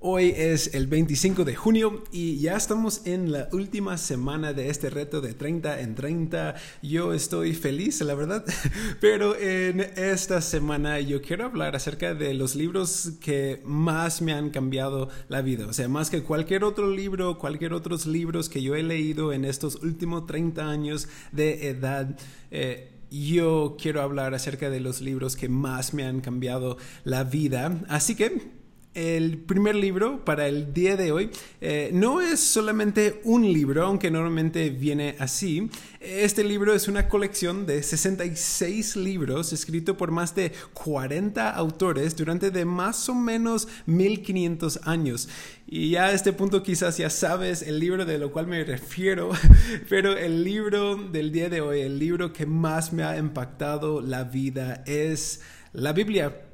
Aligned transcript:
Hoy 0.00 0.32
es 0.36 0.74
el 0.74 0.86
25 0.86 1.44
de 1.44 1.56
junio 1.56 2.04
y 2.12 2.38
ya 2.38 2.56
estamos 2.56 3.04
en 3.04 3.32
la 3.32 3.48
última 3.50 3.98
semana 3.98 4.52
de 4.52 4.70
este 4.70 4.90
reto 4.90 5.20
de 5.20 5.34
30 5.34 5.80
en 5.80 5.96
30. 5.96 6.54
Yo 6.82 7.12
estoy 7.12 7.52
feliz, 7.52 8.00
la 8.02 8.14
verdad, 8.14 8.44
pero 9.00 9.36
en 9.36 9.80
esta 9.80 10.40
semana 10.40 11.00
yo 11.00 11.20
quiero 11.20 11.46
hablar 11.46 11.74
acerca 11.74 12.14
de 12.14 12.32
los 12.32 12.54
libros 12.54 13.14
que 13.20 13.60
más 13.64 14.22
me 14.22 14.32
han 14.32 14.50
cambiado 14.50 15.08
la 15.28 15.42
vida. 15.42 15.66
O 15.66 15.72
sea, 15.72 15.88
más 15.88 16.10
que 16.10 16.22
cualquier 16.22 16.62
otro 16.62 16.88
libro, 16.88 17.36
cualquier 17.36 17.72
otros 17.72 18.06
libros 18.06 18.48
que 18.48 18.62
yo 18.62 18.76
he 18.76 18.84
leído 18.84 19.32
en 19.32 19.44
estos 19.44 19.82
últimos 19.82 20.26
30 20.26 20.70
años 20.70 21.08
de 21.32 21.70
edad. 21.70 22.16
Eh, 22.52 22.92
yo 23.10 23.76
quiero 23.80 24.02
hablar 24.02 24.32
acerca 24.32 24.70
de 24.70 24.78
los 24.78 25.00
libros 25.00 25.34
que 25.34 25.48
más 25.48 25.92
me 25.92 26.04
han 26.04 26.20
cambiado 26.20 26.76
la 27.02 27.24
vida. 27.24 27.80
Así 27.88 28.14
que 28.14 28.57
el 28.94 29.38
primer 29.38 29.74
libro 29.74 30.24
para 30.24 30.48
el 30.48 30.72
día 30.72 30.96
de 30.96 31.12
hoy 31.12 31.30
eh, 31.60 31.90
no 31.92 32.20
es 32.20 32.40
solamente 32.40 33.20
un 33.24 33.44
libro, 33.52 33.84
aunque 33.84 34.10
normalmente 34.10 34.70
viene 34.70 35.14
así. 35.18 35.70
Este 36.00 36.42
libro 36.42 36.74
es 36.74 36.88
una 36.88 37.08
colección 37.08 37.66
de 37.66 37.82
66 37.82 38.96
libros 38.96 39.52
escritos 39.52 39.96
por 39.96 40.10
más 40.10 40.34
de 40.34 40.52
40 40.72 41.50
autores 41.50 42.16
durante 42.16 42.50
de 42.50 42.64
más 42.64 43.08
o 43.08 43.14
menos 43.14 43.68
1500 43.86 44.80
años. 44.84 45.28
Y 45.66 45.90
ya 45.90 46.06
a 46.06 46.12
este 46.12 46.32
punto 46.32 46.62
quizás 46.62 46.96
ya 46.96 47.10
sabes 47.10 47.62
el 47.62 47.78
libro 47.78 48.04
de 48.04 48.18
lo 48.18 48.32
cual 48.32 48.46
me 48.46 48.64
refiero, 48.64 49.30
pero 49.88 50.16
el 50.16 50.42
libro 50.42 50.96
del 50.96 51.30
día 51.30 51.48
de 51.48 51.60
hoy, 51.60 51.80
el 51.80 51.98
libro 51.98 52.32
que 52.32 52.46
más 52.46 52.92
me 52.92 53.04
ha 53.04 53.16
impactado 53.16 54.00
la 54.00 54.24
vida 54.24 54.82
es 54.86 55.40
la 55.72 55.92
Biblia. 55.92 56.47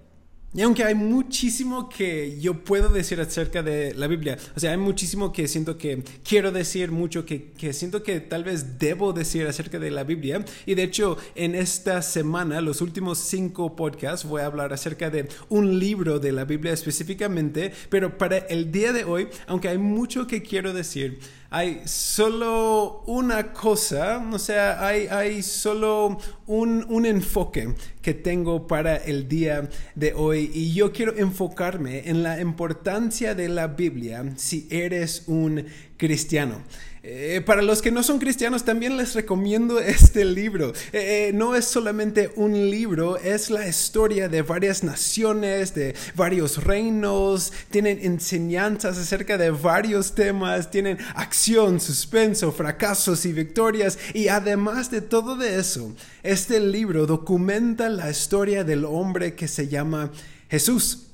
Y 0.57 0.63
aunque 0.63 0.85
hay 0.85 0.95
muchísimo 0.95 1.89
que 1.89 2.39
yo 2.41 2.63
puedo 2.63 2.89
decir 2.89 3.21
acerca 3.21 3.65
de 3.65 3.93
la 3.93 4.07
Biblia, 4.07 4.39
o 4.55 4.61
sea, 4.61 4.71
hay 4.71 4.77
muchísimo 4.77 5.33
que 5.33 5.49
siento 5.49 5.77
que 5.77 6.05
quiero 6.23 6.53
decir, 6.53 6.93
mucho 6.93 7.27
que, 7.27 7.51
que, 7.51 7.73
siento 7.73 8.05
que 8.05 8.21
tal 8.21 8.45
vez 8.45 8.79
debo 8.79 9.13
decir 9.13 9.49
acerca 9.49 9.81
de 9.81 9.91
la 9.91 10.05
Biblia. 10.05 10.45
Y 10.65 10.77
de 10.77 10.85
hecho, 10.85 11.19
en 11.35 11.57
esta 11.57 12.03
semana, 12.03 12.61
los 12.61 12.81
últimos 12.83 13.19
cinco 13.19 13.75
podcasts, 13.75 14.29
voy 14.29 14.43
a 14.43 14.47
hablar 14.47 14.73
acerca 14.73 15.11
de 15.11 15.29
un 15.49 15.81
libro 15.81 16.21
de 16.21 16.31
la 16.31 16.45
Biblia 16.45 16.73
específicamente. 16.73 17.73
Pero 17.89 18.17
para 18.17 18.39
el 18.39 18.71
día 18.71 18.93
de 18.93 19.03
hoy, 19.03 19.27
aunque 19.49 19.69
hay 19.69 19.79
mucho 19.79 20.29
que 20.29 20.43
quiero 20.43 20.73
decir, 20.73 21.19
hay 21.55 21.83
solo 21.85 23.05
una 23.07 23.53
cosa, 23.53 24.29
o 24.33 24.41
sea, 24.41 24.85
hay, 24.85 25.41
solo 25.41 26.19
un, 26.49 26.85
un, 26.89 27.07
enfoque 27.07 27.77
que 28.03 28.13
tengo 28.13 28.67
para 28.67 28.97
el 28.97 29.29
día 29.29 29.71
de 29.95 30.15
hoy 30.15 30.51
y 30.53 30.75
yo 30.75 30.91
quiero 30.91 31.15
enfocarme 31.17 32.09
en 32.09 32.25
la 32.25 32.41
importancia 32.41 33.37
de 33.37 33.49
la 33.49 33.69
Biblia 33.69 34.33
si 34.35 34.67
eres 34.69 35.29
un 35.29 35.65
cristiano. 35.97 36.61
Eh, 37.07 37.43
para 37.45 37.61
los 37.61 37.83
que 37.83 37.91
no 37.91 38.03
son 38.03 38.19
cristianos, 38.19 38.65
también 38.65 38.97
les 38.97 39.15
recomiendo 39.15 39.79
este 39.79 40.25
libro. 40.25 40.73
Eh, 40.91 41.29
eh, 41.29 41.33
no 41.35 41.55
es 41.55 41.67
solamente 41.67 42.33
un 42.35 42.71
libro, 42.71 43.19
es 43.19 43.51
la 43.51 43.69
historia 43.69 44.31
de 44.31 44.41
varias 44.41 44.83
naciones, 44.83 45.75
de 45.75 45.95
varios 46.15 46.65
reinos, 46.65 47.53
tienen 47.69 47.99
enseñanzas 48.01 48.97
acerca 48.97 49.37
de 49.37 49.51
varios 49.51 50.15
temas, 50.15 50.71
tienen 50.71 50.97
acción, 51.15 51.79
suspenso, 51.79 52.53
fracasos 52.53 53.27
y 53.27 53.35
victorias. 53.35 53.99
Y 54.15 54.29
además 54.29 54.91
de 54.91 55.03
todo 55.03 55.37
de 55.37 55.59
eso, 55.61 55.95
este 56.23 56.59
libro 56.59 57.05
documenta 57.05 57.91
la 57.91 58.09
historia 58.09 58.65
del 58.65 58.87
hombre 58.87 59.35
que 59.35 59.47
se 59.47 59.69
llama 59.69 60.11
Jesús 60.49 61.14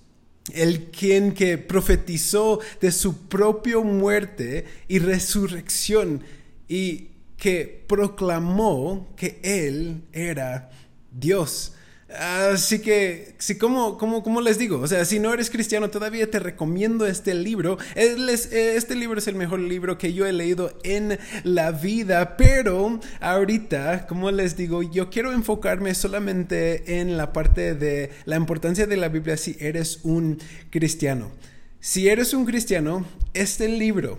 el 0.55 0.91
quien 0.91 1.33
que 1.33 1.59
profetizó 1.59 2.61
de 2.81 2.93
su 2.93 3.29
propia 3.29 3.79
muerte 3.79 4.65
y 4.89 4.99
resurrección 4.99 6.23
y 6.69 7.09
que 7.37 7.85
proclamó 7.87 9.15
que 9.17 9.41
él 9.43 10.03
era 10.13 10.71
Dios. 11.11 11.75
Así 12.19 12.81
que, 12.81 13.35
si 13.39 13.57
como, 13.57 13.97
como, 13.97 14.41
les 14.41 14.59
digo, 14.59 14.81
o 14.81 14.87
sea, 14.89 15.05
si 15.05 15.21
no 15.21 15.33
eres 15.33 15.49
cristiano, 15.49 15.91
todavía 15.91 16.29
te 16.29 16.41
recomiendo 16.41 17.07
este 17.07 17.35
libro. 17.35 17.79
Este 17.95 18.97
libro 18.97 19.19
es 19.19 19.29
el 19.29 19.37
mejor 19.37 19.61
libro 19.61 19.97
que 19.97 20.13
yo 20.13 20.27
he 20.27 20.33
leído 20.33 20.77
en 20.83 21.19
la 21.45 21.71
vida, 21.71 22.37
pero 22.37 22.99
ahorita, 23.21 24.07
como 24.09 24.31
les 24.33 24.57
digo, 24.57 24.83
yo 24.83 25.09
quiero 25.09 25.33
enfocarme 25.33 25.95
solamente 25.95 27.01
en 27.01 27.17
la 27.17 27.33
parte 27.33 27.75
de 27.75 28.11
la 28.25 28.37
importancia 28.37 28.87
de 28.87 28.97
la 28.97 29.09
Biblia 29.09 29.37
si 29.37 29.57
eres 29.61 30.01
un 30.03 30.39
cristiano. 30.71 31.31
Si 31.79 32.09
eres 32.09 32.35
un 32.35 32.45
cristiano, 32.45 33.07
este 33.35 33.69
libro, 33.69 34.19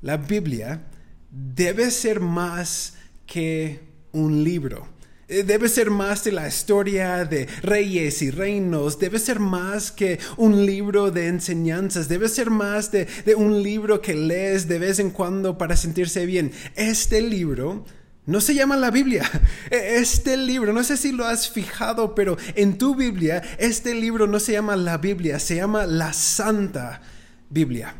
la 0.00 0.16
Biblia, 0.16 0.82
debe 1.30 1.90
ser 1.90 2.20
más 2.20 2.94
que 3.26 3.80
un 4.12 4.44
libro. 4.44 4.86
Eh, 5.28 5.44
debe 5.44 5.68
ser 5.68 5.90
más 5.90 6.24
de 6.24 6.32
la 6.32 6.48
historia 6.48 7.24
de 7.24 7.46
reyes 7.62 8.22
y 8.22 8.30
reinos, 8.30 8.98
debe 8.98 9.18
ser 9.18 9.38
más 9.38 9.92
que 9.92 10.18
un 10.36 10.66
libro 10.66 11.10
de 11.10 11.28
enseñanzas, 11.28 12.08
debe 12.08 12.28
ser 12.28 12.50
más 12.50 12.90
de, 12.90 13.06
un 13.36 13.62
libro 13.62 14.00
que 14.00 14.14
lees 14.14 14.66
de 14.66 14.78
vez 14.78 14.98
en 14.98 15.10
cuando 15.10 15.56
para 15.56 15.76
sentirse 15.76 16.26
bien. 16.26 16.50
Este 16.74 17.22
libro 17.22 17.84
no 18.26 18.40
se 18.40 18.54
llama 18.54 18.76
la 18.76 18.90
Biblia. 18.90 19.28
E, 19.70 19.96
este 19.96 20.36
libro, 20.36 20.72
no 20.72 20.82
sé 20.82 20.96
si 20.96 21.12
lo 21.12 21.24
has 21.24 21.48
fijado, 21.48 22.14
pero 22.14 22.36
en 22.56 22.76
tu 22.76 22.96
Biblia, 22.96 23.42
este 23.58 23.94
libro 23.94 24.26
no 24.26 24.40
se 24.40 24.52
llama 24.52 24.76
la 24.76 24.98
Biblia, 24.98 25.38
se 25.38 25.56
llama 25.56 25.86
la 25.86 26.12
Santa 26.12 27.00
Biblia. 27.48 27.94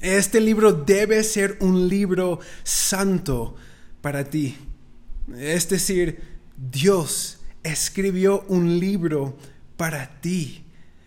Este 0.00 0.40
libro 0.40 0.72
debe 0.72 1.22
ser 1.22 1.56
un 1.60 1.88
libro 1.88 2.40
santo 2.64 3.54
para 4.00 4.24
ti. 4.24 4.56
Es 5.36 5.68
decir, 5.68 6.20
Dios 6.56 7.38
escribió 7.62 8.44
un 8.48 8.78
libro 8.78 9.36
para 9.76 10.20
ti, 10.20 10.64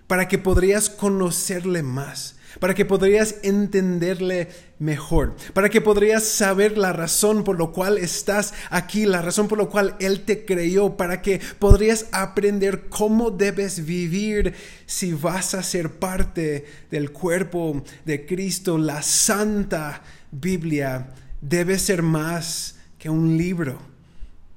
para 0.08 0.28
que 0.28 0.38
podrías 0.38 0.90
conocerle 0.90 1.84
más, 1.84 2.36
para 2.60 2.74
que 2.74 2.86
podrías 2.86 3.36
entenderle 3.44 4.50
mejor, 4.80 5.36
para 5.54 5.70
que 5.70 5.82
podrías 5.82 6.24
saber 6.24 6.78
la 6.78 6.94
razón 6.94 7.44
por 7.44 7.58
lo 7.58 7.74
cual 7.74 7.98
estás 7.98 8.54
aquí, 8.70 9.06
la 9.06 9.22
razón 9.22 9.48
por 9.48 9.58
la 9.58 9.66
cual 9.66 9.96
Él 10.00 10.22
te 10.22 10.46
creó, 10.46 10.96
para 10.96 11.22
que 11.22 11.42
podrías 11.60 12.08
aprender 12.12 12.88
cómo 12.90 13.32
debes 13.32 13.86
vivir 13.86 14.54
si 14.86 15.14
vas 15.14 15.54
a 15.54 15.64
ser 15.64 16.00
parte 16.00 16.66
del 16.92 17.12
cuerpo 17.12 17.84
de 18.06 18.26
Cristo. 18.26 18.78
La 18.78 19.02
santa 19.02 20.04
Biblia 20.32 21.12
debe 21.42 21.78
ser 21.80 22.02
más 22.02 22.76
que 22.98 23.10
un 23.10 23.38
libro. 23.38 23.95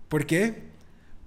¿Por 0.09 0.27
qué? 0.27 0.69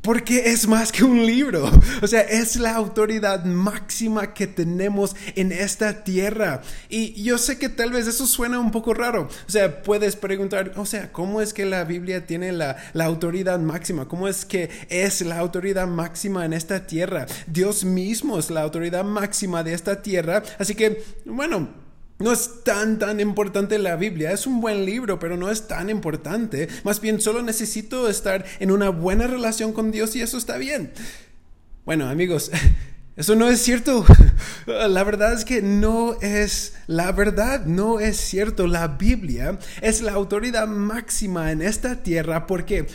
Porque 0.02 0.52
es 0.52 0.68
más 0.68 0.92
que 0.92 1.04
un 1.04 1.24
libro. 1.26 1.70
O 2.02 2.08
sea, 2.08 2.22
es 2.22 2.56
la 2.56 2.74
autoridad 2.76 3.46
máxima 3.46 4.34
que 4.34 4.48
tenemos 4.48 5.16
en 5.36 5.52
esta 5.52 6.04
tierra. 6.04 6.62
Y 6.90 7.22
yo 7.22 7.38
sé 7.38 7.60
que 7.60 7.70
tal 7.70 7.92
vez 7.92 8.08
eso 8.08 8.26
suena 8.26 8.60
un 8.60 8.72
poco 8.72 8.96
raro. 8.96 9.30
O 9.48 9.52
sea, 9.52 9.84
puedes 9.84 10.16
preguntar, 10.16 10.74
o 10.76 10.88
sea, 10.88 11.12
¿cómo 11.12 11.40
es 11.40 11.54
que 11.54 11.66
la 11.66 11.84
Biblia 11.84 12.26
tiene 12.26 12.52
la, 12.52 12.78
la 12.94 13.06
autoridad 13.06 13.60
máxima? 13.60 14.08
¿Cómo 14.08 14.28
es 14.28 14.44
que 14.44 14.72
es 14.90 15.22
la 15.22 15.38
autoridad 15.38 15.88
máxima 15.88 16.46
en 16.46 16.54
esta 16.54 16.88
tierra? 16.88 17.28
Dios 17.46 17.84
mismo 17.84 18.40
es 18.40 18.50
la 18.50 18.62
autoridad 18.62 19.04
máxima 19.04 19.64
de 19.64 19.74
esta 19.74 20.02
tierra. 20.02 20.42
Así 20.58 20.74
que, 20.74 21.04
bueno. 21.26 21.81
No 22.22 22.32
es 22.32 22.64
tan, 22.64 23.00
tan 23.00 23.20
importante 23.20 23.78
la 23.80 23.96
Biblia. 23.96 24.32
Es 24.32 24.46
un 24.46 24.62
buen 24.62 24.86
libro, 24.86 25.20
pero 25.20 25.38
no 25.38 25.50
es 25.50 25.68
tan 25.68 25.90
importante. 25.90 26.68
Más 26.84 27.02
bien, 27.02 27.20
solo 27.20 27.42
necesito 27.42 28.08
estar 28.10 28.46
en 28.60 28.72
una 28.72 28.90
buena 28.90 29.28
relación 29.28 29.74
con 29.74 29.92
Dios 29.92 30.16
y 30.16 30.22
eso 30.22 30.38
está 30.38 30.58
bien. 30.58 30.92
Bueno, 31.86 32.08
amigos, 32.08 32.52
eso 33.16 33.36
no 33.36 33.50
es 33.50 33.62
cierto. 33.62 34.06
La 34.66 35.04
verdad 35.04 35.34
es 35.34 35.46
que 35.46 35.62
no 35.62 36.16
es 36.22 36.76
la 36.88 37.12
verdad, 37.12 37.66
no 37.66 38.00
es 38.00 38.18
cierto. 38.18 38.68
La 38.68 38.88
Biblia 38.88 39.58
es 39.82 40.02
la 40.02 40.14
autoridad 40.14 40.68
máxima 40.68 41.52
en 41.52 41.62
esta 41.62 42.04
tierra 42.04 42.46
porque 42.48 42.88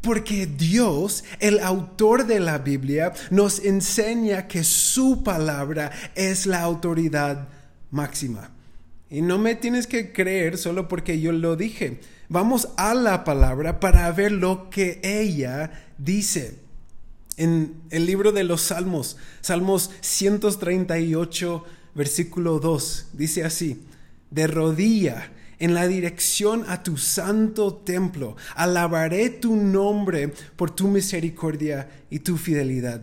porque 0.00 0.46
Dios, 0.46 1.24
el 1.40 1.60
autor 1.60 2.26
de 2.26 2.40
la 2.40 2.56
Biblia, 2.56 3.12
nos 3.30 3.58
enseña 3.58 4.48
que 4.48 4.64
su 4.64 5.22
palabra 5.22 5.90
es 6.14 6.46
la 6.46 6.62
autoridad 6.62 7.48
máxima. 7.90 8.50
Y 9.10 9.22
no 9.22 9.38
me 9.38 9.56
tienes 9.56 9.88
que 9.88 10.12
creer 10.12 10.56
solo 10.56 10.86
porque 10.86 11.20
yo 11.20 11.32
lo 11.32 11.56
dije. 11.56 11.98
Vamos 12.28 12.68
a 12.76 12.94
la 12.94 13.24
palabra 13.24 13.80
para 13.80 14.10
ver 14.12 14.30
lo 14.30 14.70
que 14.70 15.00
ella 15.02 15.72
dice. 15.98 16.58
En 17.36 17.74
el 17.90 18.06
libro 18.06 18.30
de 18.30 18.44
los 18.44 18.60
Salmos, 18.60 19.16
Salmos 19.40 19.90
138, 20.00 21.64
versículo 21.94 22.60
2, 22.60 23.08
dice 23.14 23.44
así, 23.44 23.82
de 24.30 24.46
rodilla 24.46 25.32
en 25.58 25.74
la 25.74 25.88
dirección 25.88 26.64
a 26.68 26.82
tu 26.82 26.96
santo 26.96 27.74
templo, 27.74 28.36
alabaré 28.54 29.28
tu 29.28 29.56
nombre 29.56 30.32
por 30.56 30.70
tu 30.70 30.88
misericordia 30.88 31.88
y 32.10 32.20
tu 32.20 32.36
fidelidad 32.36 33.02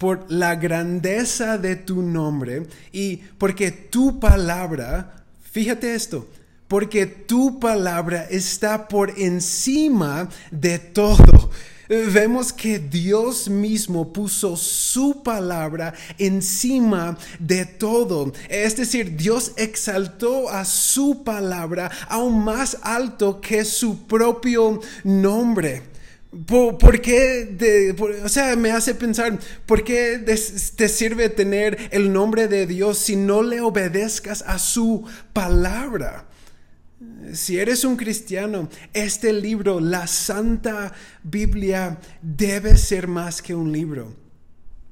por 0.00 0.24
la 0.32 0.56
grandeza 0.56 1.58
de 1.58 1.76
tu 1.76 2.00
nombre 2.00 2.66
y 2.90 3.18
porque 3.36 3.70
tu 3.70 4.18
palabra, 4.18 5.19
fíjate 5.50 5.94
esto, 5.94 6.28
porque 6.68 7.06
tu 7.06 7.58
palabra 7.58 8.26
está 8.30 8.88
por 8.88 9.18
encima 9.18 10.28
de 10.50 10.78
todo. 10.78 11.50
Vemos 11.88 12.52
que 12.52 12.78
Dios 12.78 13.48
mismo 13.48 14.12
puso 14.12 14.56
su 14.56 15.24
palabra 15.24 15.92
encima 16.18 17.18
de 17.40 17.66
todo. 17.66 18.32
Es 18.48 18.76
decir, 18.76 19.16
Dios 19.16 19.50
exaltó 19.56 20.48
a 20.48 20.64
su 20.64 21.24
palabra 21.24 21.90
aún 22.08 22.44
más 22.44 22.78
alto 22.82 23.40
que 23.40 23.64
su 23.64 24.06
propio 24.06 24.78
nombre. 25.02 25.89
¿Por, 26.46 27.00
qué? 27.00 27.96
o 28.24 28.28
sea, 28.28 28.54
me 28.54 28.70
hace 28.70 28.94
pensar, 28.94 29.36
¿por 29.66 29.82
qué 29.82 30.18
te 30.18 30.88
sirve 30.88 31.28
tener 31.28 31.76
el 31.90 32.12
nombre 32.12 32.46
de 32.46 32.68
Dios 32.68 32.98
si 32.98 33.16
no 33.16 33.42
le 33.42 33.60
obedezcas 33.60 34.42
a 34.46 34.60
su 34.60 35.04
palabra? 35.32 36.28
Si 37.32 37.58
eres 37.58 37.84
un 37.84 37.96
cristiano, 37.96 38.68
este 38.92 39.32
libro, 39.32 39.80
la 39.80 40.06
Santa 40.06 40.92
Biblia, 41.24 41.98
debe 42.22 42.76
ser 42.76 43.08
más 43.08 43.42
que 43.42 43.54
un 43.54 43.72
libro. 43.72 44.14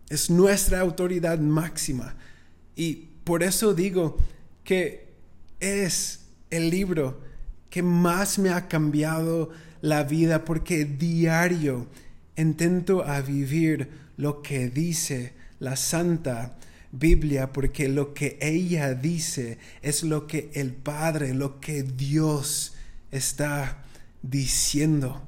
Es 0.08 0.30
nuestra 0.30 0.80
autoridad 0.80 1.38
máxima. 1.38 2.16
Y 2.74 2.94
por 3.22 3.44
eso 3.44 3.74
digo 3.74 4.16
que 4.64 5.12
es 5.60 6.26
el 6.50 6.70
libro 6.70 7.20
que 7.70 7.82
más 7.82 8.38
me 8.38 8.50
ha 8.50 8.66
cambiado 8.66 9.50
la 9.80 10.04
vida 10.04 10.44
porque 10.44 10.84
diario 10.84 11.86
intento 12.36 13.04
a 13.04 13.20
vivir 13.20 13.88
lo 14.16 14.42
que 14.42 14.68
dice 14.68 15.32
la 15.58 15.76
Santa 15.76 16.56
Biblia 16.90 17.52
porque 17.52 17.88
lo 17.88 18.14
que 18.14 18.38
ella 18.40 18.94
dice 18.94 19.58
es 19.82 20.02
lo 20.02 20.26
que 20.26 20.50
el 20.54 20.72
Padre, 20.72 21.34
lo 21.34 21.60
que 21.60 21.82
Dios 21.82 22.74
está 23.10 23.84
diciendo. 24.22 25.22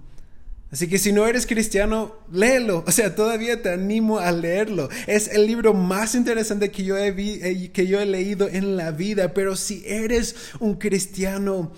Así 0.72 0.86
que 0.86 0.98
si 0.98 1.12
no 1.12 1.26
eres 1.26 1.46
cristiano, 1.46 2.14
léelo. 2.30 2.84
O 2.86 2.92
sea, 2.92 3.16
todavía 3.16 3.60
te 3.60 3.70
animo 3.70 4.20
a 4.20 4.30
leerlo. 4.30 4.88
Es 5.08 5.26
el 5.28 5.46
libro 5.46 5.74
más 5.74 6.14
interesante 6.14 6.70
que 6.70 6.84
yo 6.84 6.96
he, 6.96 7.08
eh, 7.08 7.70
que 7.72 7.88
yo 7.88 8.00
he 8.00 8.06
leído 8.06 8.48
en 8.48 8.76
la 8.76 8.92
vida. 8.92 9.34
Pero 9.34 9.56
si 9.56 9.82
eres 9.84 10.36
un 10.60 10.76
cristiano, 10.76 11.72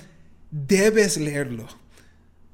debes 0.50 1.16
leerlo 1.16 1.81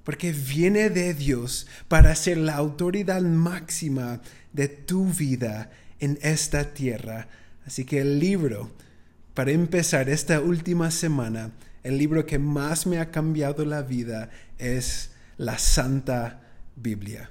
porque 0.08 0.32
viene 0.32 0.88
de 0.88 1.12
Dios 1.12 1.66
para 1.86 2.14
ser 2.14 2.38
la 2.38 2.54
autoridad 2.54 3.20
máxima 3.20 4.22
de 4.54 4.66
tu 4.66 5.04
vida 5.04 5.70
en 6.00 6.18
esta 6.22 6.72
tierra. 6.72 7.28
Así 7.66 7.84
que 7.84 8.00
el 8.00 8.18
libro, 8.18 8.70
para 9.34 9.50
empezar 9.50 10.08
esta 10.08 10.40
última 10.40 10.90
semana, 10.90 11.50
el 11.82 11.98
libro 11.98 12.24
que 12.24 12.38
más 12.38 12.86
me 12.86 13.00
ha 13.00 13.10
cambiado 13.10 13.66
la 13.66 13.82
vida 13.82 14.30
es 14.56 15.10
la 15.36 15.58
Santa 15.58 16.40
Biblia. 16.74 17.28